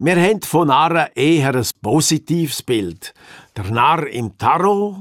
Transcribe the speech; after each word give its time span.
Wir 0.00 0.16
haben 0.16 0.42
von 0.42 0.66
Narren 0.66 1.06
eher 1.14 1.54
ein 1.54 1.66
positives 1.80 2.64
Bild. 2.64 3.14
Der 3.56 3.70
Narr 3.70 4.08
im 4.08 4.36
Tarot, 4.36 4.96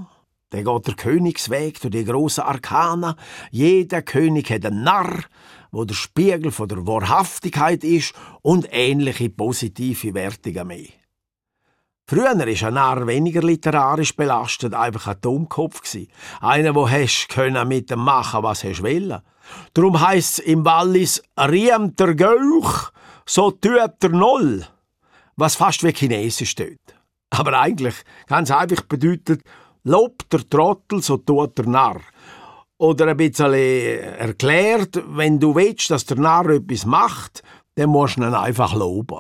der 0.52 0.64
geht 0.64 0.88
der 0.88 0.94
Königsweg 0.94 1.82
durch 1.82 1.92
die 1.92 2.06
grossen 2.06 2.42
Arkana. 2.44 3.16
Jeder 3.50 4.04
König 4.04 4.52
hat 4.52 4.68
einen 4.68 4.84
Narr, 4.84 5.24
wo 5.72 5.84
der 5.84 5.96
Spiegel 5.96 6.52
von 6.52 6.68
der 6.68 6.86
Wahrhaftigkeit 6.86 7.84
ist 7.84 8.14
und 8.44 8.68
ähnliche 8.70 9.32
positive 9.32 10.14
Wertungen 10.14 10.68
mehr. 10.68 10.90
Früher 12.06 12.38
war 12.38 12.68
ein 12.68 12.74
Narr 12.76 13.08
weniger 13.08 13.42
literarisch 13.42 14.16
belastet, 14.16 14.76
einfach 14.76 15.08
ein 15.08 15.22
Dummkopf. 15.22 15.82
Einer, 16.40 16.76
wo 16.76 16.88
hast 16.88 17.30
können 17.30 17.68
mit 17.68 17.90
dem 17.90 18.02
machen, 18.02 18.44
was 18.44 18.64
wollen. 18.64 19.22
Darum 19.74 20.00
heisst 20.00 20.38
es 20.38 20.46
im 20.46 20.64
Wallis, 20.64 21.24
riemt 21.36 22.00
der 22.00 22.14
Geuch, 22.14 22.92
so 23.26 23.50
tut 23.50 24.04
der 24.04 24.10
Null. 24.12 24.68
Was 25.36 25.56
fast 25.56 25.84
wie 25.84 25.94
Chinesisch 25.94 26.52
steht. 26.52 26.80
Aber 27.32 27.60
eigentlich 27.60 27.96
ganz 28.28 28.52
einfach 28.52 28.84
bedeutet, 28.84 29.42
lobt 29.84 30.32
der 30.32 30.48
Trottel, 30.48 31.02
so 31.02 31.18
tut 31.18 31.58
der 31.58 31.66
Narr. 31.66 32.02
Oder 32.78 33.08
ein 33.08 33.18
bisschen 33.18 33.54
erklärt, 33.54 35.02
wenn 35.08 35.40
du 35.40 35.56
willst, 35.56 35.90
dass 35.90 36.06
der 36.06 36.18
Narr 36.18 36.50
etwas 36.50 36.86
macht, 36.86 37.44
dann 37.76 37.90
musst 37.90 38.18
du 38.18 38.22
ihn 38.22 38.34
einfach 38.34 38.74
loben. 38.76 39.20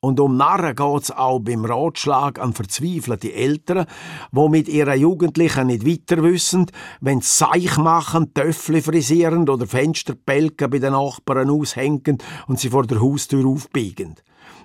Und 0.00 0.20
um 0.20 0.36
Narren 0.36 0.76
geht's 0.76 1.10
auch 1.10 1.40
beim 1.40 1.64
Ratschlag 1.64 2.38
an 2.38 2.52
verzweifelte 2.52 3.32
Eltern, 3.32 3.86
wo 4.30 4.48
mit 4.48 4.68
ihren 4.68 5.00
Jugendlichen 5.00 5.66
nicht 5.66 5.84
weiter 5.84 6.22
wissen, 6.22 6.70
wenn 7.00 7.20
sie 7.20 7.38
Seich 7.38 7.78
machen, 7.78 8.32
Töffel 8.32 8.80
frisieren 8.80 9.48
oder 9.48 9.66
Fensterpelken 9.66 10.70
bei 10.70 10.78
den 10.78 10.92
Nachbarn 10.92 11.50
aushängen 11.50 12.18
und 12.46 12.60
sie 12.60 12.70
vor 12.70 12.86
der 12.86 13.00
Haustür 13.00 13.44
aufbiegen. 13.44 14.14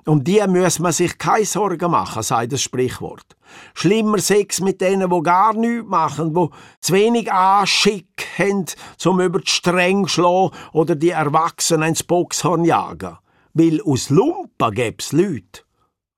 Um 0.06 0.23
die 0.23 0.46
muss 0.48 0.78
man 0.78 0.92
sich 0.92 1.18
keine 1.18 1.45
Sorgen 1.45 1.90
machen, 1.90 2.22
sagt 2.22 2.54
das 2.54 2.62
Sprichwort. 2.62 3.36
Schlimmer 3.73 4.20
Sex 4.20 4.61
mit 4.61 4.81
denen, 4.81 5.09
wo 5.09 5.23
gar 5.23 5.54
nichts 5.54 5.88
machen, 5.88 6.36
wo 6.36 6.52
zu 6.80 6.94
wenig 6.94 7.31
Anschick 7.31 8.28
haben, 8.38 8.66
zum 8.98 9.20
über 9.20 9.39
die 9.39 9.50
Stränge 9.50 10.08
schlagen 10.08 10.52
oder 10.73 10.95
die 10.95 11.09
Erwachsenen 11.09 11.89
ins 11.89 12.04
Boxhorn 12.04 12.66
jagen 12.66 13.17
weil 13.54 13.82
aus 13.82 14.09
Lumpen 14.09 14.72
gäb's 14.73 15.12
Lüt, 15.12 15.66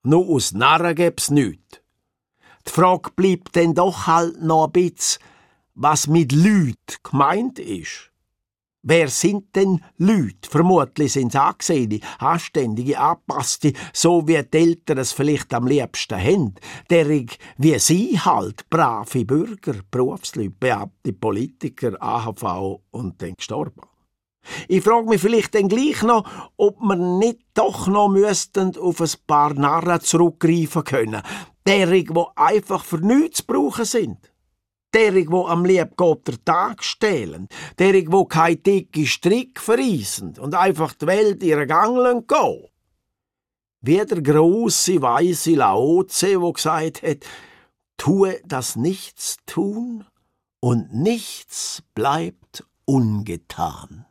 nur 0.04 0.30
aus 0.30 0.54
Narren 0.54 0.96
gäb's 0.96 1.30
nüt. 1.30 1.84
Die 2.68 2.72
Frage 2.72 3.12
bleibt 3.16 3.56
denn 3.56 3.74
doch 3.74 4.08
halt 4.08 4.42
noch 4.42 4.68
ein 4.68 4.72
bisschen, 4.72 5.22
was 5.76 6.08
mit 6.08 6.32
Lüt 6.32 7.04
gemeint 7.04 7.60
ist. 7.60 8.12
Wer 8.88 9.08
sind 9.08 9.56
denn 9.56 9.82
Lüt? 9.98 10.46
Vermutlich 10.46 11.14
sind's 11.14 11.36
angesehene, 11.36 12.02
anständige, 12.20 13.00
angepasste, 13.00 13.74
so 13.92 14.28
wie 14.28 14.42
die 14.44 14.58
Eltern 14.58 15.00
es 15.00 15.12
vielleicht 15.12 15.52
am 15.56 15.68
liebsten 15.68 16.20
haben. 16.20 16.54
Derig 16.90 17.40
wie 17.58 17.80
sie 17.80 18.20
halt, 18.20 18.70
brave 18.70 19.26
Bürger, 19.26 19.74
Berufsleute, 19.90 20.52
Beamte, 20.52 21.14
Politiker, 21.14 22.00
AHV 22.00 22.82
und 22.92 23.20
dann 23.24 23.34
gestorben. 23.36 23.82
Ich 24.68 24.84
frage 24.84 25.10
mich 25.10 25.22
vielleicht 25.22 25.56
dann 25.56 25.68
gleich 25.68 26.02
noch, 26.04 26.28
ob 26.58 26.80
wir 26.82 26.96
nicht 26.96 27.40
doch 27.54 27.88
noch 27.88 28.10
müssten 28.10 28.78
auf 28.78 29.02
ein 29.02 29.10
paar 29.28 29.54
Narren 29.54 30.02
zurückgreifen 30.02 30.84
können. 30.84 31.22
Derig, 31.68 32.14
wo 32.14 32.30
einfach 32.36 32.84
für 32.84 32.98
nichts 32.98 33.38
zu 33.38 33.46
brauchen 33.46 33.86
sind. 33.86 34.32
Derig, 34.94 35.30
wo 35.30 35.46
am 35.46 35.66
lieb 35.66 35.98
Gott 35.98 36.28
der 36.28 36.44
Tag 36.46 36.84
stehlen. 36.84 37.50
Derig, 37.78 38.12
wo 38.12 38.26
kein 38.26 38.64
dicke 38.64 39.06
Strick 39.06 39.60
vereisen 39.60 40.38
und 40.40 40.56
einfach 40.56 40.94
die 40.94 41.08
Welt 41.08 41.44
ihren 41.44 41.68
Gang 41.68 42.28
gehen. 42.28 42.68
Wie 43.82 43.98
der 43.98 44.22
große 44.22 45.02
weise 45.02 45.56
Laoze, 45.56 46.42
wo 46.42 46.54
gesagt 46.54 47.04
hat, 47.04 47.26
tue 47.98 48.40
das 48.46 48.76
Nichts 48.76 49.38
tun 49.46 50.06
und 50.60 50.94
nichts 50.94 51.84
bleibt 51.94 52.66
ungetan. 52.86 54.06